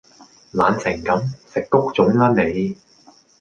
[0.53, 1.23] 懶成咁！
[1.45, 2.75] 食谷種啦你